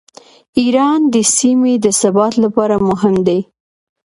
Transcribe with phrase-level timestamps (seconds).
[0.59, 3.39] ایران د سیمې د ثبات لپاره مهم دی.